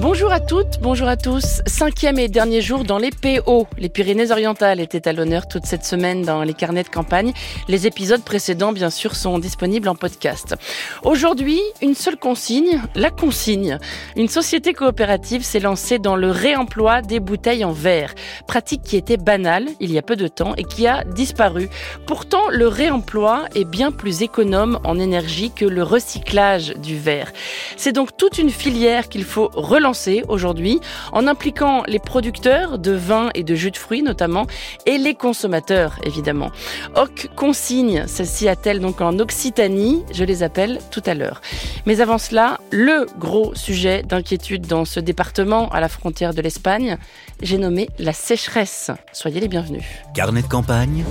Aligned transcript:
Bonjour 0.00 0.30
à 0.30 0.38
toutes, 0.38 0.78
bonjour 0.80 1.08
à 1.08 1.16
tous. 1.16 1.60
Cinquième 1.66 2.20
et 2.20 2.28
dernier 2.28 2.60
jour 2.60 2.84
dans 2.84 2.98
les 2.98 3.10
PO. 3.10 3.66
Les 3.78 3.88
Pyrénées-Orientales 3.88 4.78
étaient 4.78 5.08
à 5.08 5.12
l'honneur 5.12 5.48
toute 5.48 5.66
cette 5.66 5.84
semaine 5.84 6.22
dans 6.22 6.44
les 6.44 6.54
carnets 6.54 6.84
de 6.84 6.88
campagne. 6.88 7.32
Les 7.66 7.88
épisodes 7.88 8.22
précédents, 8.22 8.70
bien 8.70 8.90
sûr, 8.90 9.16
sont 9.16 9.40
disponibles 9.40 9.88
en 9.88 9.96
podcast. 9.96 10.54
Aujourd'hui, 11.02 11.60
une 11.82 11.96
seule 11.96 12.16
consigne, 12.16 12.80
la 12.94 13.10
consigne. 13.10 13.80
Une 14.14 14.28
société 14.28 14.72
coopérative 14.72 15.42
s'est 15.42 15.58
lancée 15.58 15.98
dans 15.98 16.14
le 16.14 16.30
réemploi 16.30 17.02
des 17.02 17.18
bouteilles 17.18 17.64
en 17.64 17.72
verre. 17.72 18.14
Pratique 18.46 18.82
qui 18.82 18.96
était 18.96 19.16
banale 19.16 19.66
il 19.80 19.90
y 19.90 19.98
a 19.98 20.02
peu 20.02 20.14
de 20.14 20.28
temps 20.28 20.54
et 20.54 20.62
qui 20.62 20.86
a 20.86 21.02
disparu. 21.02 21.68
Pourtant, 22.06 22.48
le 22.50 22.68
réemploi 22.68 23.46
est 23.56 23.64
bien 23.64 23.90
plus 23.90 24.22
économe 24.22 24.78
en 24.84 24.96
énergie 24.96 25.50
que 25.50 25.64
le 25.64 25.82
recyclage 25.82 26.74
du 26.76 26.96
verre. 26.96 27.32
C'est 27.76 27.92
donc 27.92 28.16
toute 28.16 28.38
une 28.38 28.50
filière 28.50 29.08
qu'il 29.08 29.24
faut 29.24 29.50
relancer 29.54 29.87
aujourd'hui 30.28 30.80
en 31.12 31.26
impliquant 31.26 31.82
les 31.86 31.98
producteurs 31.98 32.78
de 32.78 32.92
vin 32.92 33.30
et 33.34 33.42
de 33.42 33.54
jus 33.54 33.70
de 33.70 33.76
fruits 33.76 34.02
notamment 34.02 34.46
et 34.86 34.98
les 34.98 35.14
consommateurs 35.14 35.98
évidemment. 36.04 36.50
Hoc 36.94 37.28
consigne, 37.36 38.04
celle-ci 38.06 38.48
a-t-elle 38.48 38.80
donc 38.80 39.00
en 39.00 39.18
Occitanie, 39.18 40.04
je 40.12 40.24
les 40.24 40.42
appelle 40.42 40.78
tout 40.90 41.02
à 41.06 41.14
l'heure. 41.14 41.40
Mais 41.86 42.00
avant 42.00 42.18
cela, 42.18 42.58
le 42.70 43.06
gros 43.18 43.54
sujet 43.54 44.02
d'inquiétude 44.02 44.66
dans 44.66 44.84
ce 44.84 45.00
département 45.00 45.68
à 45.70 45.80
la 45.80 45.88
frontière 45.88 46.34
de 46.34 46.42
l'Espagne, 46.42 46.98
j'ai 47.42 47.58
nommé 47.58 47.88
la 47.98 48.12
sécheresse. 48.12 48.90
Soyez 49.12 49.40
les 49.40 49.48
bienvenus. 49.48 49.84
Carnet 50.14 50.42
de 50.42 50.48
campagne, 50.48 51.04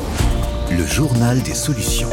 le 0.72 0.86
journal 0.86 1.42
des 1.42 1.56
solutions. 1.56 2.10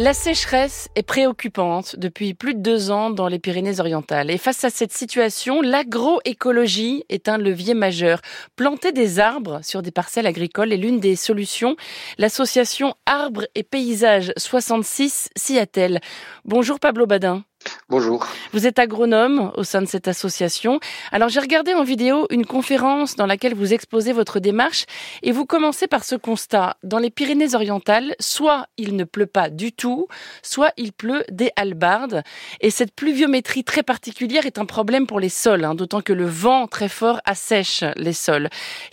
La 0.00 0.14
sécheresse 0.14 0.88
est 0.94 1.02
préoccupante 1.02 1.96
depuis 1.98 2.32
plus 2.32 2.54
de 2.54 2.60
deux 2.60 2.90
ans 2.90 3.10
dans 3.10 3.28
les 3.28 3.38
Pyrénées-Orientales. 3.38 4.30
Et 4.30 4.38
face 4.38 4.64
à 4.64 4.70
cette 4.70 4.94
situation, 4.94 5.60
l'agroécologie 5.60 7.04
est 7.10 7.28
un 7.28 7.36
levier 7.36 7.74
majeur. 7.74 8.22
Planter 8.56 8.92
des 8.92 9.18
arbres 9.18 9.60
sur 9.62 9.82
des 9.82 9.90
parcelles 9.90 10.26
agricoles 10.26 10.72
est 10.72 10.78
l'une 10.78 11.00
des 11.00 11.16
solutions. 11.16 11.76
L'association 12.16 12.94
Arbres 13.04 13.44
et 13.54 13.62
Paysages 13.62 14.32
66 14.38 15.28
s'y 15.36 15.58
attelle. 15.58 16.00
Bonjour 16.46 16.80
Pablo 16.80 17.04
Badin. 17.04 17.44
Bonjour. 17.90 18.24
Vous 18.52 18.68
êtes 18.68 18.78
agronome 18.78 19.50
au 19.56 19.64
sein 19.64 19.82
de 19.82 19.86
cette 19.86 20.06
association. 20.06 20.78
Alors 21.10 21.28
j'ai 21.28 21.40
regardé 21.40 21.74
en 21.74 21.82
vidéo 21.82 22.28
une 22.30 22.46
conférence 22.46 23.16
dans 23.16 23.26
laquelle 23.26 23.52
vous 23.52 23.74
exposez 23.74 24.12
votre 24.12 24.38
démarche 24.38 24.86
et 25.24 25.32
vous 25.32 25.44
commencez 25.44 25.88
par 25.88 26.04
ce 26.04 26.14
constat. 26.14 26.76
Dans 26.84 27.00
les 27.00 27.10
Pyrénées-Orientales, 27.10 28.14
soit 28.20 28.66
il 28.76 28.94
ne 28.94 29.02
pleut 29.02 29.26
pas 29.26 29.50
du 29.50 29.72
tout, 29.72 30.06
soit 30.40 30.72
il 30.76 30.92
pleut 30.92 31.24
des 31.32 31.50
halbardes. 31.56 32.22
Et 32.60 32.70
cette 32.70 32.94
pluviométrie 32.94 33.64
très 33.64 33.82
particulière 33.82 34.46
est 34.46 34.58
un 34.58 34.66
problème 34.66 35.08
pour 35.08 35.18
les 35.18 35.28
sols, 35.28 35.64
hein, 35.64 35.74
d'autant 35.74 36.00
que 36.00 36.12
le 36.12 36.26
vent 36.26 36.68
très 36.68 36.88
fort 36.88 37.20
assèche 37.24 37.82
les 37.96 38.12
sols. 38.12 38.50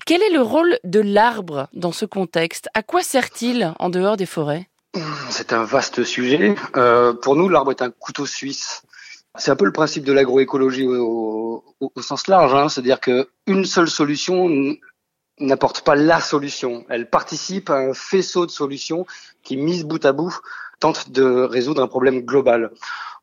Quel 0.08 0.24
est 0.24 0.34
le 0.34 0.42
rôle 0.42 0.80
de 0.84 1.02
l'arbre 1.02 1.68
dans 1.74 1.92
ce 1.92 2.06
contexte? 2.06 2.68
À 2.74 2.82
quoi 2.82 3.04
sert-il 3.04 3.74
en 3.78 3.92
dehors 3.92 4.18
des 4.18 4.26
forêts? 4.26 4.68
C'est 5.30 5.54
un 5.54 5.64
vaste 5.64 6.04
sujet. 6.04 6.56
Euh, 6.76 7.14
pour 7.14 7.36
nous, 7.36 7.50
l'arbre 7.50 7.72
est 7.72 7.82
un 7.82 7.92
couteau 7.92 8.26
suisse. 8.26 8.84
C'est 9.38 9.52
un 9.52 9.56
peu 9.56 9.66
le 9.66 9.72
principe 9.72 10.04
de 10.04 10.14
l'agroécologie 10.14 10.88
au, 10.88 11.64
sens 12.02 12.28
large, 12.28 12.54
hein. 12.56 12.70
c'est-à-dire 12.70 13.00
qu'une 13.00 13.66
seule 13.66 13.90
solution 13.90 14.50
n'apporte 15.40 15.82
pas 15.82 15.96
la 15.96 16.20
solution. 16.20 16.86
Elle 16.90 17.10
participe 17.10 17.70
à 17.70 17.78
un 17.78 17.94
faisceau 17.94 18.46
de 18.46 18.52
solutions 18.52 19.06
qui, 19.44 19.58
mises 19.58 19.84
bout 19.84 20.04
à 20.06 20.12
bout, 20.12 20.36
tentent 20.80 21.12
de 21.12 21.24
résoudre 21.24 21.82
un 21.82 21.88
problème 21.88 22.22
global. 22.22 22.72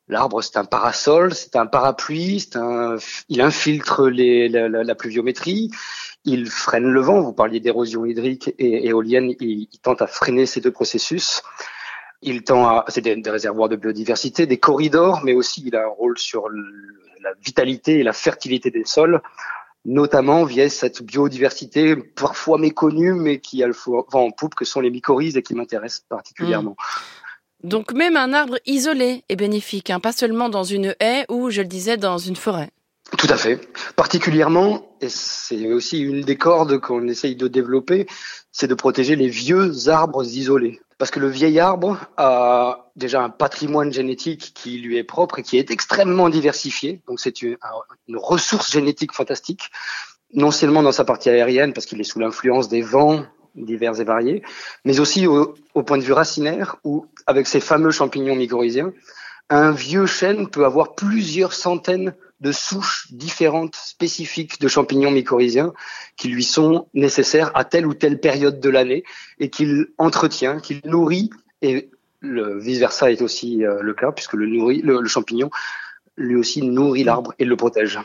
L'arbre, 0.07 0.43
c'est 0.43 0.57
un 0.57 0.65
parasol, 0.65 1.33
c'est 1.33 1.55
un 1.55 1.65
parapluie, 1.65 2.47
un, 2.53 2.97
il 3.27 3.41
infiltre 3.41 4.07
les, 4.07 4.49
la, 4.49 4.95
pluviométrie, 4.95 5.71
il 6.25 6.47
freine 6.47 6.85
le 6.85 7.01
vent. 7.01 7.21
Vous 7.21 7.33
parliez 7.33 7.59
d'érosion 7.59 8.05
hydrique 8.05 8.53
et 8.59 8.87
éolienne, 8.87 9.33
il, 9.39 9.67
tente 9.81 10.03
à 10.03 10.07
freiner 10.07 10.45
ces 10.45 10.61
deux 10.61 10.71
processus. 10.71 11.41
Il 12.21 12.43
tend 12.43 12.67
à, 12.67 12.85
c'est 12.87 13.01
des, 13.01 13.19
réservoirs 13.29 13.67
de 13.67 13.75
biodiversité, 13.75 14.45
des 14.45 14.59
corridors, 14.59 15.23
mais 15.23 15.33
aussi 15.33 15.63
il 15.65 15.75
a 15.75 15.85
un 15.85 15.87
rôle 15.87 16.19
sur 16.19 16.49
la 16.49 17.33
vitalité 17.43 17.99
et 17.99 18.03
la 18.03 18.13
fertilité 18.13 18.69
des 18.69 18.85
sols, 18.85 19.23
notamment 19.85 20.43
via 20.43 20.69
cette 20.69 21.01
biodiversité 21.01 21.95
parfois 21.95 22.59
méconnue, 22.59 23.13
mais 23.13 23.39
qui 23.39 23.63
a 23.63 23.67
le 23.67 23.73
vent 23.73 24.05
en 24.11 24.29
poupe, 24.29 24.53
que 24.53 24.65
sont 24.65 24.81
les 24.81 24.91
mycorhizes 24.91 25.35
et 25.35 25.41
qui 25.41 25.55
m'intéressent 25.55 26.05
particulièrement. 26.07 26.71
Mmh. 26.77 27.24
Donc 27.65 27.93
même 27.93 28.15
un 28.15 28.31
arbre 28.31 28.59
isolé 28.67 29.23
est 29.27 29.35
bénéfique, 29.35 29.89
hein, 29.89 29.99
pas 29.99 30.11
seulement 30.11 30.49
dans 30.49 30.63
une 30.63 30.95
haie 30.99 31.25
ou, 31.29 31.49
je 31.49 31.61
le 31.61 31.67
disais, 31.67 31.97
dans 31.97 32.19
une 32.19 32.35
forêt. 32.35 32.69
Tout 33.17 33.27
à 33.27 33.37
fait. 33.37 33.59
Particulièrement, 33.95 34.95
et 35.01 35.09
c'est 35.09 35.73
aussi 35.73 35.99
une 35.99 36.21
des 36.21 36.35
cordes 36.35 36.79
qu'on 36.79 37.07
essaye 37.07 37.35
de 37.35 37.47
développer, 37.47 38.05
c'est 38.51 38.67
de 38.67 38.75
protéger 38.75 39.15
les 39.15 39.29
vieux 39.29 39.89
arbres 39.89 40.23
isolés. 40.23 40.79
Parce 40.99 41.09
que 41.09 41.19
le 41.19 41.27
vieil 41.27 41.59
arbre 41.59 41.97
a 42.17 42.91
déjà 42.95 43.23
un 43.23 43.31
patrimoine 43.31 43.91
génétique 43.91 44.53
qui 44.53 44.77
lui 44.77 44.97
est 44.97 45.03
propre 45.03 45.39
et 45.39 45.43
qui 45.43 45.57
est 45.57 45.71
extrêmement 45.71 46.29
diversifié. 46.29 47.01
Donc 47.07 47.19
c'est 47.19 47.41
une, 47.41 47.57
ressource 48.13 48.71
génétique 48.71 49.11
fantastique, 49.11 49.71
non 50.35 50.51
seulement 50.51 50.83
dans 50.83 50.91
sa 50.91 51.03
partie 51.03 51.29
aérienne, 51.29 51.73
parce 51.73 51.87
qu'il 51.87 51.99
est 51.99 52.05
sous 52.05 52.19
l'influence 52.19 52.69
des 52.69 52.83
vents 52.83 53.25
divers 53.55 53.99
et 53.99 54.03
variés, 54.03 54.43
mais 54.83 54.99
aussi 54.99 55.27
au, 55.27 55.55
point 55.85 55.97
de 55.97 56.03
vue 56.03 56.13
racinaire, 56.13 56.77
où 56.83 57.05
avec 57.27 57.47
ces 57.47 57.59
fameux 57.59 57.91
champignons 57.91 58.35
mycorhiziens, 58.35 58.93
un 59.49 59.71
vieux 59.71 60.05
chêne 60.05 60.49
peut 60.49 60.65
avoir 60.65 60.95
plusieurs 60.95 61.53
centaines 61.53 62.15
de 62.41 62.51
souches 62.51 63.07
différentes, 63.11 63.75
spécifiques 63.75 64.59
de 64.59 64.67
champignons 64.67 65.11
mycorhiziens 65.11 65.73
qui 66.17 66.27
lui 66.27 66.43
sont 66.43 66.87
nécessaires 66.93 67.51
à 67.55 67.63
telle 67.63 67.85
ou 67.85 67.93
telle 67.93 68.19
période 68.19 68.59
de 68.59 68.69
l'année 68.69 69.03
et 69.39 69.49
qu'il 69.49 69.87
entretient, 69.97 70.59
qu'il 70.59 70.81
nourrit. 70.85 71.29
Et 71.61 71.89
le 72.19 72.59
vice 72.59 72.79
versa 72.79 73.11
est 73.11 73.21
aussi 73.21 73.65
euh, 73.65 73.81
le 73.81 73.93
cas 73.93 74.11
puisque 74.11 74.33
le, 74.33 75.07
champignon 75.07 75.49
lui 76.17 76.35
aussi 76.35 76.61
nourrit 76.61 77.03
l'arbre 77.03 77.33
et 77.39 77.45
le 77.45 77.55
protège 77.55 77.99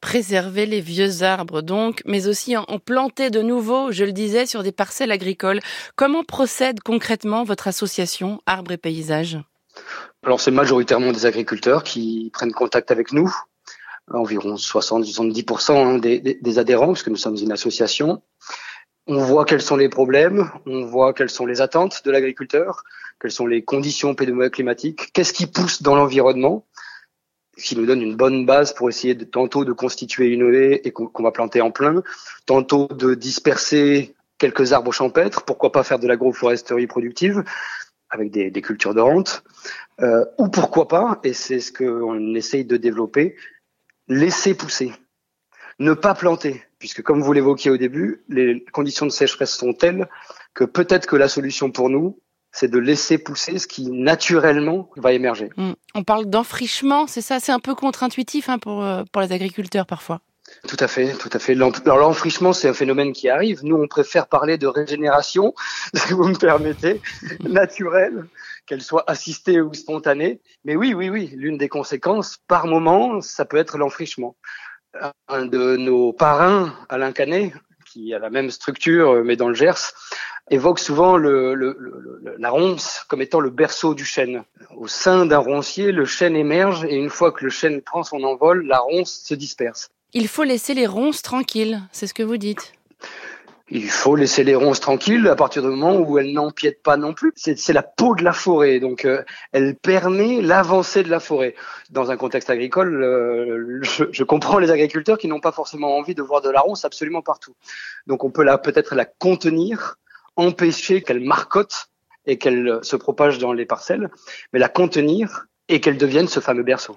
préserver 0.00 0.66
les 0.66 0.80
vieux 0.80 1.22
arbres 1.22 1.62
donc, 1.62 2.02
mais 2.06 2.26
aussi 2.26 2.56
en 2.56 2.78
planter 2.78 3.30
de 3.30 3.42
nouveaux, 3.42 3.92
je 3.92 4.04
le 4.04 4.12
disais, 4.12 4.46
sur 4.46 4.62
des 4.62 4.72
parcelles 4.72 5.12
agricoles. 5.12 5.60
Comment 5.96 6.24
procède 6.24 6.80
concrètement 6.80 7.44
votre 7.44 7.68
association 7.68 8.40
Arbres 8.46 8.72
et 8.72 8.76
Paysages? 8.78 9.38
Alors 10.22 10.40
c'est 10.40 10.50
majoritairement 10.50 11.12
des 11.12 11.26
agriculteurs 11.26 11.84
qui 11.84 12.30
prennent 12.32 12.52
contact 12.52 12.90
avec 12.90 13.12
nous 13.12 13.34
environ 14.12 14.54
60-70% 14.54 15.72
hein, 15.72 15.98
des, 15.98 16.58
adhérents, 16.58 16.92
puisque 16.92 17.08
nous 17.08 17.16
sommes 17.16 17.36
une 17.36 17.52
association. 17.52 18.22
On 19.06 19.18
voit 19.18 19.44
quels 19.44 19.62
sont 19.62 19.76
les 19.76 19.88
problèmes, 19.88 20.50
on 20.66 20.84
voit 20.84 21.14
quelles 21.14 21.30
sont 21.30 21.46
les 21.46 21.60
attentes 21.60 22.02
de 22.04 22.10
l'agriculteur, 22.10 22.84
quelles 23.20 23.30
sont 23.30 23.46
les 23.46 23.62
conditions 23.62 24.14
climatiques, 24.14 25.12
qu'est-ce 25.12 25.32
qui 25.32 25.46
pousse 25.46 25.82
dans 25.82 25.94
l'environnement, 25.94 26.66
qui 27.62 27.76
nous 27.76 27.86
donne 27.86 28.02
une 28.02 28.16
bonne 28.16 28.46
base 28.46 28.72
pour 28.72 28.88
essayer 28.88 29.14
de, 29.14 29.24
tantôt 29.24 29.64
de 29.64 29.72
constituer 29.72 30.28
une 30.28 30.54
haie 30.54 30.80
et 30.84 30.90
qu'on 30.92 31.22
va 31.22 31.32
planter 31.32 31.60
en 31.60 31.70
plein, 31.70 32.02
tantôt 32.46 32.88
de 32.88 33.14
disperser 33.14 34.14
quelques 34.38 34.72
arbres 34.72 34.92
champêtres, 34.92 35.44
pourquoi 35.44 35.70
pas 35.70 35.84
faire 35.84 35.98
de 35.98 36.08
l'agroforesterie 36.08 36.86
productive 36.86 37.44
avec 38.10 38.30
des, 38.30 38.50
des 38.50 38.62
cultures 38.62 38.94
de 38.94 39.00
rente, 39.00 39.44
euh, 40.00 40.24
ou 40.38 40.48
pourquoi 40.48 40.88
pas, 40.88 41.20
et 41.22 41.32
c'est 41.32 41.60
ce 41.60 41.72
qu'on 41.72 42.34
essaye 42.34 42.64
de 42.64 42.76
développer, 42.76 43.36
laisser 44.08 44.54
pousser, 44.54 44.92
ne 45.78 45.94
pas 45.94 46.14
planter, 46.14 46.64
puisque 46.78 47.02
comme 47.02 47.22
vous 47.22 47.32
l'évoquiez 47.32 47.70
au 47.70 47.76
début, 47.76 48.24
les 48.28 48.64
conditions 48.72 49.06
de 49.06 49.12
sécheresse 49.12 49.54
sont 49.54 49.72
telles 49.72 50.08
que 50.54 50.64
peut-être 50.64 51.06
que 51.06 51.16
la 51.16 51.28
solution 51.28 51.70
pour 51.70 51.88
nous, 51.88 52.18
c'est 52.52 52.68
de 52.68 52.78
laisser 52.78 53.18
pousser 53.18 53.58
ce 53.58 53.66
qui 53.66 53.90
naturellement 53.90 54.90
va 54.96 55.12
émerger. 55.12 55.50
Hmm. 55.56 55.72
On 55.94 56.04
parle 56.04 56.26
d'enfrichement, 56.26 57.06
c'est 57.06 57.20
ça, 57.20 57.40
c'est 57.40 57.52
un 57.52 57.60
peu 57.60 57.74
contre-intuitif 57.74 58.48
hein, 58.48 58.58
pour, 58.58 58.82
euh, 58.82 59.04
pour 59.12 59.22
les 59.22 59.32
agriculteurs 59.32 59.86
parfois. 59.86 60.20
Tout 60.66 60.76
à 60.80 60.88
fait, 60.88 61.12
tout 61.14 61.30
à 61.32 61.38
fait. 61.38 61.52
Alors 61.52 61.98
l'enfrichement, 61.98 62.52
c'est 62.52 62.68
un 62.68 62.74
phénomène 62.74 63.12
qui 63.12 63.28
arrive. 63.28 63.60
Nous, 63.62 63.76
on 63.76 63.86
préfère 63.86 64.26
parler 64.26 64.58
de 64.58 64.66
régénération, 64.66 65.54
si 65.94 66.12
vous 66.12 66.24
me 66.24 66.36
permettez, 66.36 67.00
naturelle, 67.40 68.26
qu'elle 68.66 68.82
soit 68.82 69.04
assistée 69.08 69.60
ou 69.60 69.72
spontanée. 69.74 70.40
Mais 70.64 70.76
oui, 70.76 70.92
oui, 70.92 71.08
oui, 71.08 71.32
l'une 71.34 71.56
des 71.56 71.68
conséquences, 71.68 72.38
par 72.48 72.66
moment, 72.66 73.20
ça 73.20 73.44
peut 73.44 73.56
être 73.56 73.78
l'enfrichement. 73.78 74.36
Un 75.28 75.46
de 75.46 75.76
nos 75.76 76.12
parrains, 76.12 76.74
Alain 76.88 77.12
Canet, 77.12 77.52
qui 77.86 78.12
a 78.12 78.18
la 78.18 78.30
même 78.30 78.50
structure, 78.50 79.22
mais 79.24 79.36
dans 79.36 79.48
le 79.48 79.54
Gers, 79.54 79.94
évoque 80.50 80.78
souvent 80.78 81.16
le, 81.16 81.54
le, 81.54 81.76
la 82.38 82.50
ronce 82.50 83.04
comme 83.08 83.22
étant 83.22 83.40
le 83.40 83.50
berceau 83.50 83.94
du 83.94 84.04
chêne. 84.04 84.42
Au 84.76 84.88
sein 84.88 85.26
d'un 85.26 85.38
roncier, 85.38 85.92
le 85.92 86.04
chêne 86.04 86.36
émerge 86.36 86.84
et 86.84 86.96
une 86.96 87.10
fois 87.10 87.32
que 87.32 87.44
le 87.44 87.50
chêne 87.50 87.80
prend 87.82 88.02
son 88.02 88.22
envol, 88.24 88.66
la 88.66 88.78
ronce 88.78 89.22
se 89.24 89.34
disperse. 89.34 89.88
Il 90.12 90.26
faut 90.26 90.42
laisser 90.42 90.74
les 90.74 90.86
ronces 90.86 91.22
tranquilles, 91.22 91.82
c'est 91.92 92.06
ce 92.06 92.14
que 92.14 92.24
vous 92.24 92.36
dites. 92.36 92.72
il 93.70 93.88
faut 93.88 94.16
laisser 94.16 94.42
les 94.42 94.56
ronces 94.56 94.80
tranquilles 94.80 95.28
à 95.28 95.36
partir 95.36 95.62
du 95.62 95.68
moment 95.68 95.96
où 95.96 96.18
elles 96.18 96.32
n'empiètent 96.32 96.82
pas 96.82 96.96
non 96.96 97.14
plus. 97.14 97.32
C'est 97.36 97.72
la 97.72 97.84
peau 97.84 98.16
de 98.16 98.24
la 98.24 98.32
forêt, 98.32 98.80
donc 98.80 99.04
euh, 99.04 99.22
elle 99.52 99.76
permet 99.76 100.42
l'avancée 100.42 101.04
de 101.04 101.10
la 101.10 101.20
forêt. 101.20 101.54
Dans 101.90 102.10
un 102.10 102.16
contexte 102.16 102.50
agricole, 102.50 103.04
euh, 103.04 103.78
je, 103.82 104.04
je, 104.10 104.24
comprends 104.24 104.58
les 104.58 104.72
agriculteurs 104.72 105.18
qui 105.18 105.28
n'ont 105.28 105.38
pas 105.38 105.52
forcément 105.52 105.96
envie 105.96 106.16
de 106.16 106.22
voir 106.22 106.42
de 106.42 106.50
la 106.50 106.60
ronce 106.60 106.84
absolument 106.84 107.22
partout. 107.22 107.54
Donc 108.08 108.24
on 108.24 108.30
peut 108.30 108.44
peut-être 108.64 108.96
la 108.96 109.04
contenir, 109.04 109.99
empêcher 110.36 111.02
qu'elle 111.02 111.20
marcotte 111.20 111.88
et 112.26 112.38
qu'elle 112.38 112.78
se 112.82 112.96
propage 112.96 113.38
dans 113.38 113.52
les 113.52 113.66
parcelles, 113.66 114.10
mais 114.52 114.58
la 114.58 114.68
contenir 114.68 115.46
et 115.68 115.80
qu'elle 115.80 115.96
devienne 115.96 116.28
ce 116.28 116.40
fameux 116.40 116.64
berceau. 116.64 116.96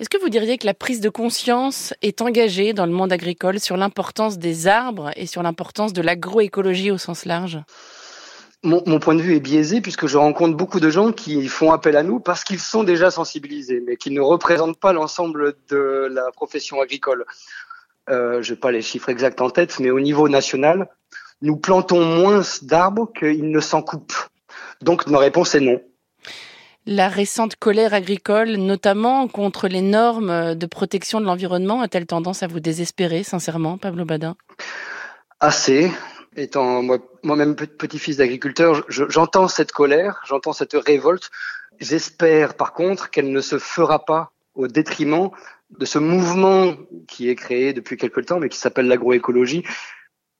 Est-ce 0.00 0.08
que 0.08 0.18
vous 0.18 0.28
diriez 0.28 0.58
que 0.58 0.66
la 0.66 0.74
prise 0.74 1.00
de 1.00 1.08
conscience 1.08 1.94
est 2.02 2.20
engagée 2.20 2.72
dans 2.72 2.86
le 2.86 2.92
monde 2.92 3.12
agricole 3.12 3.60
sur 3.60 3.76
l'importance 3.76 4.38
des 4.38 4.66
arbres 4.66 5.10
et 5.16 5.26
sur 5.26 5.42
l'importance 5.42 5.92
de 5.92 6.02
l'agroécologie 6.02 6.90
au 6.90 6.98
sens 6.98 7.24
large? 7.24 7.60
Mon, 8.64 8.82
mon, 8.86 8.98
point 8.98 9.14
de 9.14 9.22
vue 9.22 9.36
est 9.36 9.40
biaisé 9.40 9.80
puisque 9.80 10.08
je 10.08 10.18
rencontre 10.18 10.56
beaucoup 10.56 10.80
de 10.80 10.90
gens 10.90 11.12
qui 11.12 11.46
font 11.46 11.70
appel 11.70 11.96
à 11.96 12.02
nous 12.02 12.18
parce 12.18 12.42
qu'ils 12.42 12.58
sont 12.58 12.82
déjà 12.82 13.12
sensibilisés, 13.12 13.80
mais 13.86 13.96
qui 13.96 14.10
ne 14.10 14.20
représentent 14.20 14.80
pas 14.80 14.92
l'ensemble 14.92 15.54
de 15.70 16.08
la 16.10 16.32
profession 16.32 16.80
agricole. 16.80 17.24
Euh, 18.10 18.42
je 18.42 18.52
n'ai 18.52 18.58
pas 18.58 18.72
les 18.72 18.82
chiffres 18.82 19.10
exacts 19.10 19.40
en 19.40 19.50
tête, 19.50 19.78
mais 19.78 19.90
au 19.90 20.00
niveau 20.00 20.28
national, 20.28 20.88
nous 21.42 21.56
plantons 21.56 22.04
moins 22.04 22.42
d'arbres 22.62 23.12
qu'ils 23.18 23.50
ne 23.50 23.60
s'en 23.60 23.82
coupent. 23.82 24.28
Donc 24.80 25.06
ma 25.06 25.18
réponse 25.18 25.54
est 25.54 25.60
non. 25.60 25.80
La 26.86 27.08
récente 27.08 27.56
colère 27.56 27.92
agricole, 27.92 28.52
notamment 28.52 29.28
contre 29.28 29.68
les 29.68 29.82
normes 29.82 30.54
de 30.54 30.66
protection 30.66 31.20
de 31.20 31.26
l'environnement, 31.26 31.82
a-t-elle 31.82 32.06
tendance 32.06 32.42
à 32.42 32.46
vous 32.46 32.60
désespérer, 32.60 33.22
sincèrement, 33.22 33.76
Pablo 33.76 34.06
Badin? 34.06 34.36
Assez. 35.40 35.90
Étant 36.36 36.82
moi-même 37.22 37.56
petit-fils 37.56 38.16
d'agriculteur, 38.18 38.84
j'entends 38.88 39.48
cette 39.48 39.72
colère, 39.72 40.22
j'entends 40.26 40.52
cette 40.52 40.74
révolte. 40.74 41.30
J'espère 41.80 42.54
par 42.54 42.72
contre 42.72 43.10
qu'elle 43.10 43.32
ne 43.32 43.40
se 43.40 43.58
fera 43.58 44.04
pas 44.04 44.30
au 44.54 44.68
détriment 44.68 45.30
de 45.78 45.84
ce 45.84 45.98
mouvement 45.98 46.74
qui 47.06 47.28
est 47.28 47.34
créé 47.34 47.72
depuis 47.72 47.96
quelque 47.96 48.20
temps, 48.20 48.38
mais 48.40 48.48
qui 48.48 48.58
s'appelle 48.58 48.88
l'agroécologie, 48.88 49.64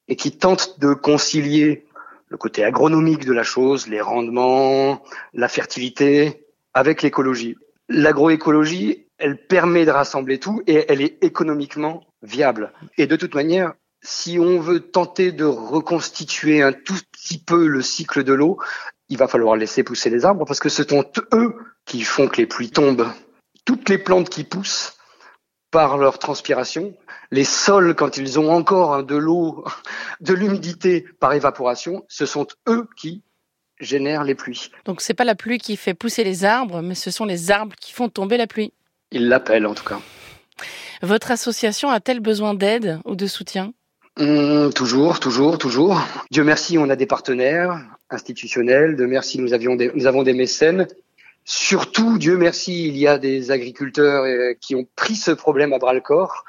et 0.08 0.16
qui 0.16 0.32
tente 0.32 0.80
de 0.80 0.94
concilier 0.94 1.86
le 2.28 2.36
côté 2.36 2.64
agronomique 2.64 3.24
de 3.24 3.32
la 3.32 3.42
chose, 3.42 3.88
les 3.88 4.00
rendements, 4.00 5.02
la 5.32 5.48
fertilité, 5.48 6.44
avec 6.74 7.02
l'écologie. 7.02 7.56
L'agroécologie, 7.88 9.06
elle 9.18 9.46
permet 9.46 9.84
de 9.84 9.90
rassembler 9.90 10.38
tout 10.38 10.62
et 10.66 10.84
elle 10.88 11.00
est 11.00 11.22
économiquement 11.24 12.04
viable. 12.22 12.72
Et 12.98 13.06
de 13.06 13.16
toute 13.16 13.34
manière, 13.34 13.72
si 14.02 14.38
on 14.38 14.60
veut 14.60 14.80
tenter 14.80 15.32
de 15.32 15.44
reconstituer 15.44 16.62
un 16.62 16.72
tout 16.72 16.98
petit 17.12 17.38
peu 17.38 17.66
le 17.66 17.82
cycle 17.82 18.24
de 18.24 18.32
l'eau, 18.32 18.58
il 19.08 19.16
va 19.16 19.26
falloir 19.26 19.56
laisser 19.56 19.82
pousser 19.82 20.10
les 20.10 20.24
arbres 20.24 20.44
parce 20.44 20.60
que 20.60 20.68
ce 20.68 20.84
sont 20.84 21.04
eux 21.32 21.56
qui 21.84 22.02
font 22.02 22.28
que 22.28 22.36
les 22.36 22.46
pluies 22.46 22.70
tombent. 22.70 23.08
Toutes 23.64 23.88
les 23.88 23.98
plantes 23.98 24.28
qui 24.28 24.44
poussent 24.44 24.97
par 25.70 25.98
leur 25.98 26.18
transpiration. 26.18 26.94
Les 27.30 27.44
sols, 27.44 27.94
quand 27.94 28.16
ils 28.16 28.38
ont 28.38 28.50
encore 28.50 29.04
de 29.04 29.16
l'eau, 29.16 29.64
de 30.20 30.34
l'humidité 30.34 31.06
par 31.20 31.32
évaporation, 31.32 32.04
ce 32.08 32.26
sont 32.26 32.46
eux 32.68 32.88
qui 32.96 33.22
génèrent 33.80 34.24
les 34.24 34.34
pluies. 34.34 34.70
Donc 34.84 35.00
c'est 35.00 35.14
pas 35.14 35.24
la 35.24 35.34
pluie 35.34 35.58
qui 35.58 35.76
fait 35.76 35.94
pousser 35.94 36.24
les 36.24 36.44
arbres, 36.44 36.82
mais 36.82 36.94
ce 36.94 37.10
sont 37.10 37.24
les 37.24 37.50
arbres 37.50 37.76
qui 37.80 37.92
font 37.92 38.08
tomber 38.08 38.36
la 38.36 38.46
pluie. 38.46 38.72
Ils 39.12 39.28
l'appellent 39.28 39.66
en 39.66 39.74
tout 39.74 39.84
cas. 39.84 40.00
Votre 41.02 41.30
association 41.30 41.90
a-t-elle 41.90 42.20
besoin 42.20 42.54
d'aide 42.54 42.98
ou 43.04 43.14
de 43.14 43.26
soutien? 43.26 43.72
Mmh, 44.18 44.70
Toujours, 44.74 45.20
toujours, 45.20 45.58
toujours. 45.58 46.02
Dieu 46.32 46.42
merci, 46.42 46.76
on 46.76 46.90
a 46.90 46.96
des 46.96 47.06
partenaires 47.06 47.80
institutionnels. 48.10 48.96
De 48.96 49.06
merci, 49.06 49.38
nous 49.38 49.52
avions 49.54 49.76
des, 49.76 49.92
nous 49.94 50.06
avons 50.06 50.24
des 50.24 50.32
mécènes 50.32 50.88
Surtout, 51.50 52.18
Dieu 52.18 52.36
merci, 52.36 52.88
il 52.88 52.98
y 52.98 53.06
a 53.06 53.16
des 53.16 53.50
agriculteurs 53.50 54.24
euh, 54.24 54.52
qui 54.60 54.74
ont 54.74 54.86
pris 54.96 55.16
ce 55.16 55.30
problème 55.30 55.72
à 55.72 55.78
bras 55.78 55.94
le 55.94 56.02
corps 56.02 56.44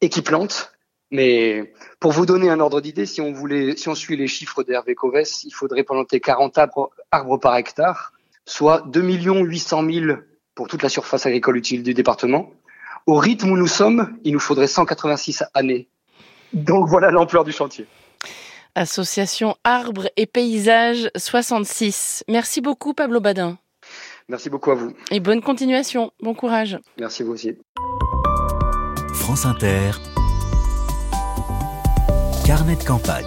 et 0.00 0.08
qui 0.08 0.22
plantent. 0.22 0.70
Mais 1.10 1.74
pour 1.98 2.12
vous 2.12 2.26
donner 2.26 2.48
un 2.48 2.60
ordre 2.60 2.80
d'idée, 2.80 3.06
si 3.06 3.20
on 3.20 3.32
voulait, 3.32 3.74
suit 3.76 4.16
les 4.16 4.28
chiffres 4.28 4.62
d'Hervé 4.62 4.94
Covès, 4.94 5.42
il 5.42 5.50
faudrait 5.50 5.82
planter 5.82 6.20
40 6.20 6.58
arbres, 6.58 6.90
arbres 7.10 7.38
par 7.38 7.56
hectare, 7.56 8.12
soit 8.44 8.84
2 8.86 9.02
800 9.02 9.90
000 9.90 10.18
pour 10.54 10.68
toute 10.68 10.84
la 10.84 10.88
surface 10.88 11.26
agricole 11.26 11.56
utile 11.56 11.82
du 11.82 11.92
département. 11.92 12.52
Au 13.08 13.16
rythme 13.16 13.50
où 13.50 13.56
nous 13.56 13.66
sommes, 13.66 14.16
il 14.22 14.32
nous 14.32 14.38
faudrait 14.38 14.68
186 14.68 15.42
années. 15.54 15.88
Donc 16.52 16.86
voilà 16.86 17.10
l'ampleur 17.10 17.42
du 17.42 17.50
chantier. 17.50 17.88
Association 18.76 19.56
Arbres 19.64 20.08
et 20.16 20.26
Paysages 20.26 21.10
66. 21.16 22.22
Merci 22.28 22.60
beaucoup 22.60 22.94
Pablo 22.94 23.18
Badin. 23.18 23.58
Merci 24.30 24.48
beaucoup 24.48 24.70
à 24.70 24.76
vous. 24.76 24.92
Et 25.10 25.18
bonne 25.18 25.42
continuation. 25.42 26.12
Bon 26.22 26.34
courage. 26.34 26.78
Merci 27.00 27.24
vous 27.24 27.32
aussi. 27.32 27.56
France 29.12 29.44
Inter. 29.44 29.90
Carnet 32.46 32.76
de 32.76 32.84
campagne. 32.84 33.26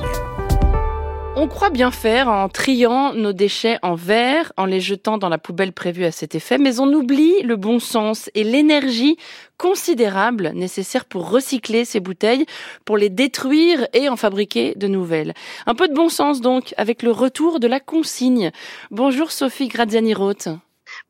On 1.35 1.49
croit 1.49 1.71
bien 1.71 1.91
faire 1.91 2.29
en 2.29 2.47
triant 2.47 3.13
nos 3.13 3.33
déchets 3.33 3.79
en 3.81 3.95
verre, 3.95 4.53
en 4.55 4.65
les 4.65 4.79
jetant 4.79 5.17
dans 5.17 5.27
la 5.27 5.37
poubelle 5.37 5.73
prévue 5.73 6.05
à 6.05 6.11
cet 6.11 6.35
effet, 6.35 6.57
mais 6.57 6.79
on 6.79 6.87
oublie 6.93 7.41
le 7.41 7.57
bon 7.57 7.79
sens 7.79 8.29
et 8.33 8.45
l'énergie 8.45 9.17
considérable 9.57 10.51
nécessaire 10.53 11.03
pour 11.03 11.29
recycler 11.29 11.83
ces 11.83 11.99
bouteilles, 11.99 12.45
pour 12.85 12.95
les 12.95 13.09
détruire 13.09 13.87
et 13.93 14.07
en 14.07 14.15
fabriquer 14.15 14.73
de 14.75 14.87
nouvelles. 14.87 15.33
Un 15.65 15.75
peu 15.75 15.89
de 15.89 15.93
bon 15.93 16.07
sens 16.07 16.39
donc, 16.39 16.73
avec 16.77 17.03
le 17.03 17.11
retour 17.11 17.59
de 17.59 17.67
la 17.67 17.81
consigne. 17.81 18.51
Bonjour 18.89 19.31
Sophie 19.31 19.67
Graziani-Roth. 19.67 20.47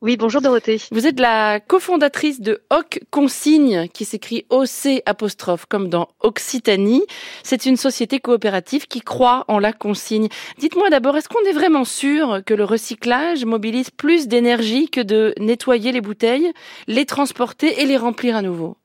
Oui, 0.04 0.18
bonjour 0.18 0.42
Dorothée. 0.42 0.82
Vous 0.92 1.06
êtes 1.06 1.18
la 1.18 1.60
cofondatrice 1.60 2.42
de 2.42 2.60
Hoc 2.68 3.00
Consigne, 3.10 3.88
qui 3.88 4.04
s'écrit 4.04 4.44
OC 4.50 5.00
apostrophe, 5.06 5.64
comme 5.64 5.88
dans 5.88 6.08
Occitanie. 6.20 7.06
C'est 7.42 7.64
une 7.64 7.78
société 7.78 8.20
coopérative 8.20 8.86
qui 8.86 9.00
croit 9.00 9.46
en 9.48 9.58
la 9.58 9.72
consigne. 9.72 10.28
Dites-moi 10.58 10.90
d'abord, 10.90 11.16
est-ce 11.16 11.30
qu'on 11.30 11.42
est 11.48 11.54
vraiment 11.54 11.86
sûr 11.86 12.42
que 12.44 12.52
le 12.52 12.64
recyclage 12.64 13.46
mobilise 13.46 13.88
plus 13.90 14.28
d'énergie 14.28 14.90
que 14.90 15.00
de 15.00 15.32
nettoyer 15.38 15.90
les 15.90 16.02
bouteilles, 16.02 16.52
les 16.86 17.06
transporter 17.06 17.80
et 17.80 17.86
les 17.86 17.96
remplir 17.96 18.36
à 18.36 18.42
nouveau? 18.42 18.76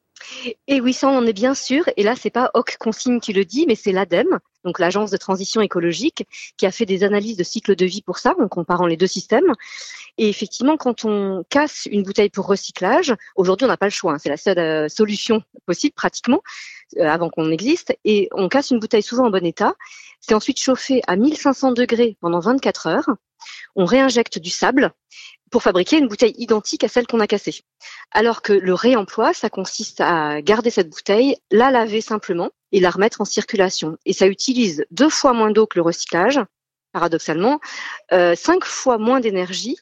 Et 0.67 0.81
oui, 0.81 0.93
ça, 0.93 1.07
on 1.07 1.17
en 1.17 1.25
est 1.25 1.33
bien 1.33 1.53
sûr. 1.53 1.89
Et 1.97 2.03
là, 2.03 2.15
c'est 2.15 2.29
pas 2.29 2.51
Hoc 2.53 2.77
Consigne 2.79 3.19
qui 3.19 3.33
le 3.33 3.45
dit, 3.45 3.65
mais 3.67 3.75
c'est 3.75 3.91
l'ADEME, 3.91 4.39
donc 4.63 4.79
l'agence 4.79 5.11
de 5.11 5.17
transition 5.17 5.61
écologique, 5.61 6.25
qui 6.57 6.65
a 6.65 6.71
fait 6.71 6.85
des 6.85 7.03
analyses 7.03 7.37
de 7.37 7.43
cycle 7.43 7.75
de 7.75 7.85
vie 7.85 8.01
pour 8.01 8.17
ça, 8.17 8.35
en 8.39 8.47
comparant 8.47 8.87
les 8.87 8.97
deux 8.97 9.07
systèmes. 9.07 9.53
Et 10.17 10.29
effectivement, 10.29 10.77
quand 10.77 11.05
on 11.05 11.43
casse 11.49 11.87
une 11.91 12.03
bouteille 12.03 12.29
pour 12.29 12.47
recyclage, 12.47 13.15
aujourd'hui, 13.35 13.65
on 13.65 13.69
n'a 13.69 13.77
pas 13.77 13.87
le 13.87 13.91
choix. 13.91 14.13
Hein. 14.13 14.17
c'est 14.19 14.29
la 14.29 14.37
seule 14.37 14.59
euh, 14.59 14.89
solution 14.89 15.43
possible, 15.65 15.93
pratiquement, 15.93 16.41
euh, 16.97 17.07
avant 17.07 17.29
qu'on 17.29 17.51
existe. 17.51 17.95
Et 18.05 18.29
on 18.33 18.49
casse 18.49 18.71
une 18.71 18.79
bouteille 18.79 19.03
souvent 19.03 19.27
en 19.27 19.29
bon 19.29 19.45
état. 19.45 19.75
C'est 20.19 20.33
ensuite 20.33 20.59
chauffé 20.59 21.01
à 21.07 21.15
1500 21.15 21.71
degrés 21.71 22.17
pendant 22.19 22.39
24 22.39 22.87
heures. 22.87 23.09
On 23.75 23.85
réinjecte 23.85 24.39
du 24.39 24.49
sable 24.49 24.91
pour 25.51 25.63
fabriquer 25.63 25.97
une 25.97 26.07
bouteille 26.07 26.35
identique 26.37 26.83
à 26.83 26.87
celle 26.87 27.07
qu'on 27.07 27.19
a 27.19 27.27
cassée. 27.27 27.61
Alors 28.11 28.41
que 28.41 28.53
le 28.53 28.73
réemploi, 28.73 29.33
ça 29.33 29.49
consiste 29.49 30.01
à 30.01 30.41
garder 30.41 30.69
cette 30.69 30.89
bouteille, 30.89 31.35
la 31.51 31.71
laver 31.71 32.01
simplement 32.01 32.51
et 32.71 32.79
la 32.79 32.89
remettre 32.89 33.21
en 33.21 33.25
circulation. 33.25 33.97
Et 34.05 34.13
ça 34.13 34.27
utilise 34.27 34.85
deux 34.91 35.09
fois 35.09 35.33
moins 35.33 35.51
d'eau 35.51 35.67
que 35.67 35.77
le 35.77 35.83
recyclage, 35.83 36.39
paradoxalement, 36.91 37.59
euh, 38.11 38.35
cinq 38.35 38.65
fois 38.65 38.97
moins 38.97 39.19
d'énergie 39.19 39.77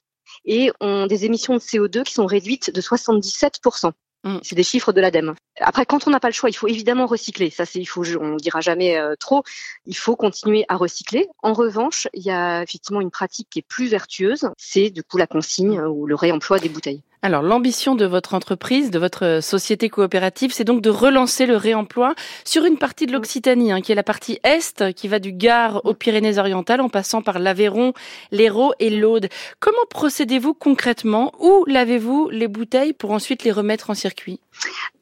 et 0.45 0.71
ont 0.79 1.07
des 1.07 1.25
émissions 1.25 1.55
de 1.55 1.59
CO2 1.59 2.03
qui 2.03 2.13
sont 2.13 2.25
réduites 2.25 2.71
de 2.71 2.81
77%. 2.81 3.91
Mm. 4.23 4.37
C'est 4.41 4.55
des 4.55 4.63
chiffres 4.63 4.93
de 4.93 5.01
l'ADEME. 5.01 5.35
Après, 5.59 5.85
quand 5.85 6.07
on 6.07 6.11
n'a 6.11 6.19
pas 6.19 6.27
le 6.27 6.33
choix, 6.33 6.49
il 6.49 6.53
faut 6.53 6.67
évidemment 6.67 7.05
recycler. 7.05 7.49
Ça, 7.49 7.65
c'est, 7.65 7.79
il 7.79 7.85
faut, 7.85 8.03
on 8.19 8.35
dira 8.35 8.61
jamais 8.61 8.97
euh, 8.97 9.15
trop. 9.19 9.43
Il 9.85 9.95
faut 9.95 10.15
continuer 10.15 10.65
à 10.69 10.75
recycler. 10.75 11.27
En 11.43 11.53
revanche, 11.53 12.07
il 12.13 12.23
y 12.23 12.31
a 12.31 12.63
effectivement 12.63 13.01
une 13.01 13.11
pratique 13.11 13.47
qui 13.49 13.59
est 13.59 13.67
plus 13.67 13.87
vertueuse. 13.87 14.49
C'est 14.57 14.89
du 14.89 15.03
coup 15.03 15.17
la 15.17 15.27
consigne 15.27 15.81
ou 15.81 16.05
le 16.05 16.15
réemploi 16.15 16.59
des 16.59 16.69
bouteilles. 16.69 17.01
Alors 17.23 17.41
l'ambition 17.41 17.95
de 17.95 18.05
votre 18.05 18.35
entreprise, 18.35 18.91
de 18.91 18.99
votre 18.99 19.39
société 19.41 19.89
coopérative, 19.89 20.53
c'est 20.53 20.63
donc 20.63 20.81
de 20.81 20.91
relancer 20.91 21.47
le 21.47 21.57
réemploi 21.57 22.13
sur 22.45 22.63
une 22.63 22.77
partie 22.77 23.07
de 23.07 23.11
l'Occitanie, 23.11 23.71
hein, 23.71 23.81
qui 23.81 23.91
est 23.91 23.95
la 23.95 24.03
partie 24.03 24.39
est, 24.43 24.93
qui 24.93 25.07
va 25.07 25.17
du 25.17 25.33
Gard 25.33 25.81
aux 25.83 25.95
Pyrénées-Orientales, 25.95 26.79
en 26.79 26.89
passant 26.89 27.23
par 27.23 27.39
l'Aveyron, 27.39 27.93
l'Hérault 28.31 28.73
et 28.79 28.91
l'Aude. 28.91 29.29
Comment 29.59 29.85
procédez-vous 29.89 30.53
concrètement? 30.53 31.33
Où 31.39 31.65
lavez-vous 31.65 32.29
les 32.29 32.47
bouteilles 32.47 32.93
pour 32.93 33.11
ensuite 33.11 33.43
les 33.43 33.51
remettre 33.51 33.89
en 33.89 33.95
circuit? 33.95 34.39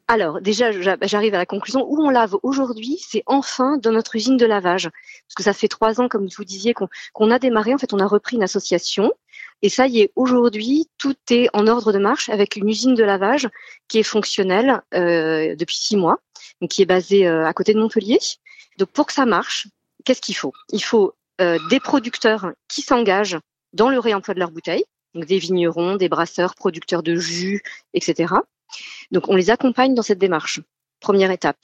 Alors 0.07 0.39
déjà, 0.39 0.71
j'arrive 1.01 1.33
à 1.33 1.39
la 1.39 1.45
conclusion. 1.47 1.85
Où 1.89 2.01
on 2.01 2.09
lave 2.09 2.37
aujourd'hui, 2.43 2.99
c'est 3.05 3.23
enfin 3.25 3.77
dans 3.77 3.91
notre 3.91 4.15
usine 4.15 4.37
de 4.37 4.45
lavage. 4.45 4.83
Parce 5.27 5.35
que 5.35 5.43
ça 5.43 5.51
fait 5.51 5.67
trois 5.67 5.99
ans, 5.99 6.07
comme 6.07 6.27
vous 6.27 6.45
disiez, 6.45 6.73
qu'on 7.13 7.31
a 7.31 7.39
démarré. 7.39 7.73
En 7.73 7.77
fait, 7.77 7.91
on 7.91 7.99
a 7.99 8.05
repris 8.05 8.35
une 8.35 8.43
association 8.43 9.11
et 9.65 9.69
ça 9.69 9.87
y 9.87 10.01
est, 10.01 10.11
aujourd'hui, 10.15 10.87
tout 10.99 11.15
est 11.31 11.49
en 11.53 11.65
ordre 11.65 11.91
de 11.91 11.97
marche 11.97 12.29
avec 12.29 12.55
une 12.55 12.69
usine 12.69 12.93
de 12.93 13.03
lavage 13.03 13.49
qui 13.87 13.97
est 13.97 14.03
fonctionnelle 14.03 14.83
euh, 14.93 15.55
depuis 15.55 15.77
six 15.77 15.97
mois, 15.97 16.19
donc 16.61 16.69
qui 16.69 16.83
est 16.83 16.85
basée 16.85 17.25
euh, 17.25 17.47
à 17.47 17.51
côté 17.51 17.73
de 17.73 17.79
Montpellier. 17.79 18.19
Donc 18.77 18.89
pour 18.89 19.07
que 19.07 19.13
ça 19.13 19.25
marche, 19.25 19.67
qu'est-ce 20.03 20.21
qu'il 20.21 20.35
faut? 20.35 20.53
Il 20.69 20.83
faut 20.83 21.15
euh, 21.41 21.57
des 21.71 21.79
producteurs 21.79 22.51
qui 22.67 22.83
s'engagent 22.83 23.39
dans 23.73 23.89
le 23.89 23.97
réemploi 23.97 24.35
de 24.35 24.39
leurs 24.39 24.51
bouteilles, 24.51 24.85
donc 25.15 25.25
des 25.25 25.39
vignerons, 25.39 25.95
des 25.95 26.09
brasseurs, 26.09 26.53
producteurs 26.53 27.01
de 27.01 27.15
jus, 27.15 27.63
etc. 27.95 28.35
Donc 29.09 29.29
on 29.29 29.35
les 29.35 29.49
accompagne 29.49 29.95
dans 29.95 30.03
cette 30.03 30.19
démarche. 30.19 30.61
Première 30.99 31.31
étape. 31.31 31.57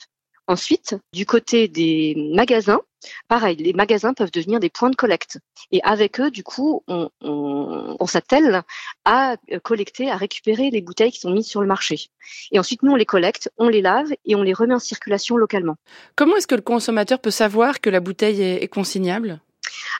Ensuite, 0.52 0.96
du 1.14 1.24
côté 1.24 1.66
des 1.66 2.14
magasins, 2.34 2.82
pareil, 3.26 3.56
les 3.56 3.72
magasins 3.72 4.12
peuvent 4.12 4.30
devenir 4.30 4.60
des 4.60 4.68
points 4.68 4.90
de 4.90 4.96
collecte. 4.96 5.38
Et 5.70 5.82
avec 5.82 6.20
eux, 6.20 6.30
du 6.30 6.42
coup, 6.42 6.84
on, 6.88 7.08
on, 7.22 8.06
s'attelle 8.06 8.60
à 9.06 9.36
collecter, 9.62 10.10
à 10.10 10.16
récupérer 10.16 10.68
les 10.68 10.82
bouteilles 10.82 11.10
qui 11.10 11.20
sont 11.20 11.30
mises 11.30 11.46
sur 11.46 11.62
le 11.62 11.66
marché. 11.66 12.08
Et 12.50 12.58
ensuite, 12.58 12.82
nous, 12.82 12.92
on 12.92 12.96
les 12.96 13.06
collecte, 13.06 13.50
on 13.56 13.70
les 13.70 13.80
lave 13.80 14.12
et 14.26 14.34
on 14.34 14.42
les 14.42 14.52
remet 14.52 14.74
en 14.74 14.78
circulation 14.78 15.38
localement. 15.38 15.76
Comment 16.16 16.36
est-ce 16.36 16.46
que 16.46 16.54
le 16.54 16.60
consommateur 16.60 17.18
peut 17.18 17.30
savoir 17.30 17.80
que 17.80 17.88
la 17.88 18.00
bouteille 18.00 18.42
est 18.42 18.68
consignable? 18.68 19.40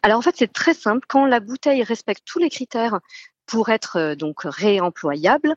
Alors 0.02 0.18
en 0.18 0.22
fait, 0.22 0.34
c'est 0.36 0.52
très 0.52 0.74
simple. 0.74 1.06
Quand 1.08 1.24
la 1.24 1.40
bouteille 1.40 1.82
respecte 1.82 2.24
tous 2.26 2.40
les 2.40 2.50
critères 2.50 3.00
pour 3.46 3.70
être 3.70 3.96
euh, 3.96 4.14
donc 4.16 4.42
réemployable, 4.44 5.54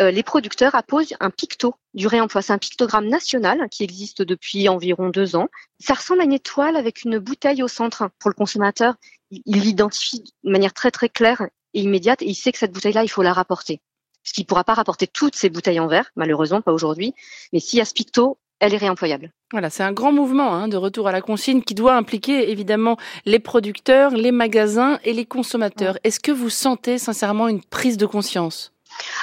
euh, 0.00 0.10
les 0.10 0.22
producteurs 0.22 0.74
apposent 0.74 1.14
un 1.20 1.30
picto 1.30 1.74
du 1.94 2.06
réemploi. 2.06 2.42
C'est 2.42 2.52
un 2.52 2.58
pictogramme 2.58 3.08
national 3.08 3.68
qui 3.70 3.82
existe 3.82 4.22
depuis 4.22 4.68
environ 4.68 5.08
deux 5.08 5.36
ans. 5.36 5.48
Ça 5.80 5.94
ressemble 5.94 6.20
à 6.20 6.24
une 6.24 6.32
étoile 6.32 6.76
avec 6.76 7.02
une 7.04 7.18
bouteille 7.18 7.62
au 7.62 7.68
centre. 7.68 8.10
Pour 8.18 8.30
le 8.30 8.34
consommateur, 8.34 8.94
il 9.30 9.60
l'identifie 9.60 10.24
de 10.44 10.50
manière 10.50 10.72
très 10.72 10.90
très 10.90 11.08
claire 11.08 11.42
et 11.74 11.80
immédiate 11.80 12.22
et 12.22 12.26
il 12.26 12.34
sait 12.34 12.52
que 12.52 12.58
cette 12.58 12.72
bouteille-là, 12.72 13.04
il 13.04 13.08
faut 13.08 13.22
la 13.22 13.32
rapporter. 13.32 13.80
Ce 14.22 14.32
qui 14.32 14.42
ne 14.42 14.46
pourra 14.46 14.64
pas 14.64 14.74
rapporter 14.74 15.06
toutes 15.06 15.36
ces 15.36 15.48
bouteilles 15.48 15.80
en 15.80 15.86
verre, 15.86 16.10
malheureusement, 16.16 16.60
pas 16.60 16.72
aujourd'hui. 16.72 17.14
Mais 17.52 17.60
s'il 17.60 17.78
y 17.78 17.82
a 17.82 17.84
ce 17.84 17.94
picto, 17.94 18.38
elle 18.60 18.74
est 18.74 18.78
réemployable. 18.78 19.32
Voilà, 19.52 19.70
c'est 19.70 19.82
un 19.82 19.92
grand 19.92 20.12
mouvement 20.12 20.54
hein, 20.54 20.68
de 20.68 20.76
retour 20.76 21.08
à 21.08 21.12
la 21.12 21.20
consigne 21.20 21.62
qui 21.62 21.74
doit 21.74 21.94
impliquer 21.94 22.50
évidemment 22.50 22.98
les 23.24 23.38
producteurs, 23.38 24.10
les 24.10 24.32
magasins 24.32 24.98
et 25.04 25.12
les 25.12 25.24
consommateurs. 25.24 25.96
Est-ce 26.04 26.20
que 26.20 26.32
vous 26.32 26.50
sentez 26.50 26.98
sincèrement 26.98 27.48
une 27.48 27.62
prise 27.62 27.96
de 27.96 28.06
conscience? 28.06 28.72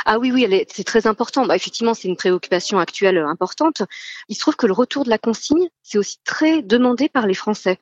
Ah 0.06 0.20
oui, 0.20 0.32
oui, 0.32 0.66
c'est 0.72 0.84
très 0.84 1.08
important. 1.08 1.46
Bah, 1.46 1.56
effectivement, 1.56 1.94
c'est 1.94 2.08
une 2.08 2.16
préoccupation 2.16 2.80
actuelle 2.80 3.18
euh, 3.18 3.28
importante. 3.28 3.84
Il 4.30 4.36
se 4.36 4.40
trouve 4.40 4.56
que 4.56 4.68
le 4.68 4.74
retour 4.74 5.04
de 5.04 5.10
la 5.10 5.18
consigne, 5.18 5.70
c'est 5.84 5.98
aussi 5.98 6.18
très 6.24 6.62
demandé 6.62 7.10
par 7.10 7.28
les 7.28 7.34
Français. 7.34 7.80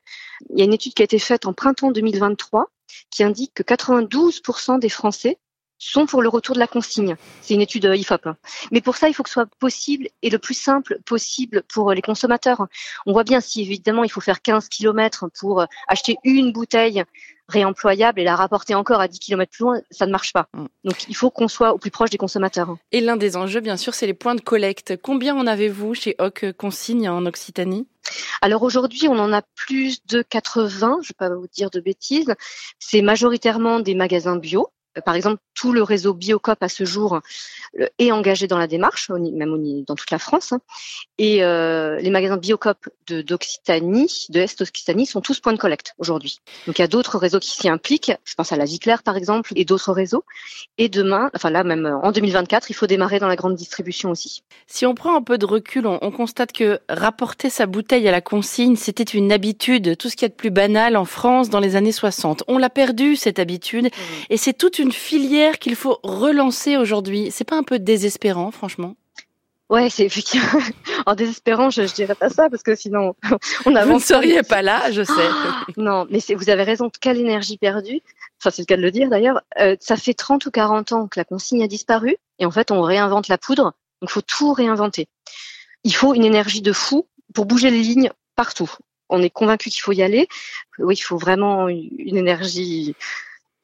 Il 0.50 0.60
y 0.60 0.62
a 0.62 0.66
une 0.66 0.74
étude 0.74 0.94
qui 0.94 1.02
a 1.02 1.06
été 1.06 1.20
faite 1.20 1.46
en 1.46 1.54
printemps 1.54 1.92
2023 1.92 2.70
qui 3.10 3.24
indique 3.24 3.54
que 3.54 3.64
92% 3.64 4.80
des 4.80 4.90
Français 4.90 5.40
sont 5.80 6.06
pour 6.06 6.22
le 6.22 6.30
retour 6.30 6.56
de 6.56 6.60
la 6.60 6.68
consigne. 6.68 7.18
C'est 7.42 7.56
une 7.56 7.62
étude 7.62 7.86
euh, 7.86 7.96
IFOP. 7.96 8.30
Mais 8.72 8.80
pour 8.80 8.96
ça, 8.96 9.10
il 9.10 9.14
faut 9.14 9.24
que 9.24 9.30
ce 9.30 9.34
soit 9.34 9.50
possible 9.60 10.08
et 10.22 10.30
le 10.30 10.40
plus 10.40 10.54
simple 10.54 11.00
possible 11.06 11.64
pour 11.64 11.92
euh, 11.92 11.94
les 11.94 12.02
consommateurs. 12.02 12.68
On 13.06 13.12
voit 13.12 13.26
bien 13.26 13.42
si 13.42 13.62
évidemment 13.62 14.04
il 14.04 14.10
faut 14.10 14.22
faire 14.22 14.42
15 14.42 14.70
km 14.70 15.28
pour 15.40 15.66
acheter 15.88 16.18
une 16.24 16.54
bouteille 16.54 17.04
réemployable 17.50 18.20
et 18.20 18.24
la 18.24 18.36
rapporter 18.36 18.76
encore 18.76 19.00
à 19.00 19.08
10 19.08 19.20
km 19.20 19.52
plus 19.52 19.64
loin, 19.64 19.82
ça 19.92 20.06
ne 20.06 20.12
marche 20.12 20.34
pas. 20.34 20.48
Mm. 20.54 20.66
Donc 20.86 21.06
il 21.10 21.16
faut 21.16 21.30
qu'on 21.30 21.48
soit 21.48 21.74
au 21.74 21.78
plus 21.78 21.92
proche 21.92 22.10
des 22.10 22.18
consommateurs. 22.18 22.76
Et 22.92 23.02
l'un 23.02 23.18
des 23.18 23.36
enjeux, 23.36 23.60
bien 23.60 23.78
sûr, 23.78 23.94
c'est 23.94 24.08
les 24.08 24.14
points 24.14 24.36
de 24.36 24.42
collecte. 24.42 24.96
Combien 25.02 25.36
en 25.36 25.48
avez-vous 25.48 25.94
chez 25.94 26.16
Hoc 26.20 26.46
Consigne 26.58 27.10
en 27.10 27.26
Occitanie? 27.26 27.88
Alors 28.42 28.64
aujourd'hui, 28.64 29.08
on 29.08 29.18
en 29.18 29.32
a 29.32 29.42
plus 29.56 30.06
de 30.06 30.22
80, 30.22 31.00
je 31.02 31.08
ne 31.08 31.08
vais 31.08 31.16
pas 31.18 31.34
vous 31.34 31.48
dire 31.48 31.70
de 31.70 31.80
bêtises. 31.80 32.34
C'est 32.80 33.02
majoritairement 33.02 33.80
des 33.80 33.96
magasins 33.96 34.36
bio, 34.36 34.70
par 35.02 35.16
exemple, 35.16 35.42
tout 35.54 35.72
le 35.72 35.84
réseau 35.84 36.14
Biocop 36.14 36.62
à 36.62 36.70
ce 36.70 36.86
jour 36.86 37.20
euh, 37.80 37.88
est 38.00 38.12
engagé 38.12 38.48
dans 38.48 38.58
la 38.58 38.68
démarche, 38.68 39.10
même 39.10 39.84
dans 39.86 39.96
toute 39.96 40.12
la 40.12 40.20
France. 40.20 40.54
Hein. 40.54 40.62
Et 41.18 41.44
euh, 41.44 42.00
les 42.00 42.10
magasins 42.10 42.38
Biocop 42.38 42.90
d'Occitanie, 43.08 44.28
de, 44.30 44.40
Est 44.40 44.62
Occitanie, 44.62 45.06
sont 45.06 45.22
tous 45.22 45.40
points 45.40 45.54
de 45.54 45.58
collecte 45.58 45.94
aujourd'hui. 45.98 46.42
Donc 46.68 46.80
il 46.80 46.82
y 46.82 46.86
a 46.86 46.88
d'autres 46.88 47.18
réseaux 47.18 47.40
qui 47.40 47.52
s'y 47.52 47.70
impliquent. 47.70 48.12
Je 48.24 48.36
pense 48.36 48.52
à 48.52 48.56
la 48.56 48.66
Giclair 48.66 49.04
par 49.04 49.18
exemple 49.18 49.52
et 49.56 49.66
d'autres 49.66 49.92
réseaux. 49.92 50.24
Et 50.78 50.90
demain, 50.90 51.30
enfin 51.36 51.50
là 51.50 51.64
même 51.64 51.86
en 52.04 52.12
2024, 52.12 52.70
il 52.70 52.74
faut 52.74 52.88
démarrer 52.88 53.20
dans 53.20 53.28
la 53.28 53.36
grande 53.36 53.56
distribution 53.56 54.12
aussi. 54.12 54.44
Si 54.68 54.86
on 54.86 54.96
prend 54.96 55.16
un 55.16 55.22
peu 55.22 55.38
de 55.38 55.46
recul, 55.46 55.88
on, 55.88 56.12
constate 56.12 56.52
que 56.52 56.80
rapporter 56.90 57.50
sa 57.50 57.66
bouteille 57.66 58.08
à 58.08 58.12
la 58.12 58.22
consigne, 58.22 58.76
c'était 58.76 59.04
une 59.04 59.32
habitude, 59.32 59.98
tout 59.98 60.10
ce 60.10 60.16
qui 60.16 60.26
est 60.26 60.30
de 60.30 60.34
plus 60.34 60.52
banal 60.52 60.96
en 60.96 61.06
France 61.06 61.50
dans 61.50 61.60
les 61.60 61.76
années 61.76 61.92
60. 61.92 62.44
On 62.48 62.58
l'a 62.58 62.70
perdu 62.70 63.16
cette 63.16 63.40
habitude, 63.40 63.86
mmh. 63.86 63.90
et 64.30 64.38
c'est 64.38 64.54
toute 64.54 64.80
une 64.80 64.83
filière 64.92 65.60
qu'il 65.60 65.76
faut 65.76 66.00
relancer 66.04 66.78
aujourd'hui. 66.78 67.30
C'est 67.32 67.44
pas 67.44 67.58
un 67.58 67.64
peu 67.64 67.80
désespérant, 67.80 68.52
franchement? 68.52 68.96
Ouais, 69.70 69.90
c'est 69.90 70.06
effectivement 70.06 70.60
en 71.06 71.16
désespérant, 71.16 71.70
je, 71.70 71.88
je 71.88 71.94
dirais 71.94 72.16
pas 72.16 72.30
ça 72.30 72.50
parce 72.50 72.64
que 72.64 72.76
sinon 72.76 73.16
on 73.66 73.76
avance. 73.76 73.88
Vous 73.88 73.94
ne 73.94 74.22
seriez 74.22 74.44
pas 74.44 74.62
là, 74.62 74.92
je 74.92 75.04
sais. 75.04 75.30
non, 75.78 76.06
mais 76.10 76.20
vous 76.36 76.50
avez 76.50 76.64
raison. 76.64 76.92
Quelle 77.02 77.18
énergie 77.18 77.58
perdue. 77.58 78.02
Enfin, 78.40 78.52
c'est 78.52 78.62
le 78.62 78.66
cas 78.66 78.78
de 78.78 78.82
le 78.82 78.92
dire 78.92 79.10
d'ailleurs. 79.10 79.42
Euh, 79.60 79.76
ça 79.80 79.96
fait 79.96 80.14
30 80.14 80.46
ou 80.46 80.52
40 80.52 80.92
ans 80.92 81.08
que 81.08 81.20
la 81.20 81.24
consigne 81.24 81.64
a 81.64 81.68
disparu 81.68 82.18
et 82.40 82.46
en 82.46 82.52
fait 82.52 82.72
on 82.72 82.82
réinvente 82.82 83.30
la 83.30 83.38
poudre. 83.38 83.74
Donc 84.02 84.10
il 84.10 84.14
faut 84.14 84.22
tout 84.22 84.54
réinventer. 84.54 85.08
Il 85.84 85.96
faut 85.96 86.14
une 86.14 86.26
énergie 86.26 86.62
de 86.62 86.74
fou 86.74 87.08
pour 87.34 87.46
bouger 87.46 87.72
les 87.72 87.82
lignes 87.82 88.12
partout. 88.36 88.72
On 89.10 89.22
est 89.22 89.30
convaincu 89.30 89.70
qu'il 89.70 89.82
faut 89.82 89.92
y 89.92 90.04
aller. 90.04 90.28
Oui, 90.78 90.96
il 90.96 91.02
faut 91.02 91.18
vraiment 91.18 91.68
une 91.70 92.18
énergie 92.18 92.96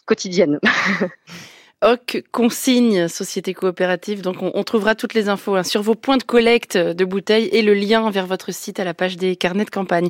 quotidienne. 0.09 0.59
OC 1.81 2.23
Consigne, 2.31 3.07
société 3.07 3.53
coopérative. 3.53 4.21
Donc, 4.21 4.37
on, 4.41 4.63
trouvera 4.63 4.95
toutes 4.95 5.13
les 5.13 5.29
infos 5.29 5.55
hein, 5.55 5.63
sur 5.63 5.81
vos 5.81 5.95
points 5.95 6.17
de 6.17 6.23
collecte 6.23 6.77
de 6.77 7.05
bouteilles 7.05 7.47
et 7.53 7.61
le 7.61 7.73
lien 7.73 8.09
vers 8.09 8.25
votre 8.25 8.51
site 8.51 8.81
à 8.81 8.83
la 8.83 8.93
page 8.93 9.15
des 9.15 9.37
carnets 9.37 9.63
de 9.63 9.69
campagne. 9.69 10.09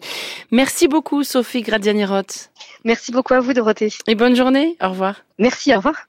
Merci 0.51 0.87
beaucoup, 0.87 1.23
Sophie 1.23 1.61
Gradiani-Roth. 1.61 2.49
Merci 2.85 3.11
beaucoup 3.11 3.35
à 3.35 3.39
vous, 3.39 3.53
Dorothée. 3.53 3.93
Et 4.07 4.15
bonne 4.15 4.35
journée. 4.35 4.77
Au 4.81 4.89
revoir. 4.89 5.21
Merci, 5.37 5.71
au 5.73 5.77
revoir. 5.77 6.08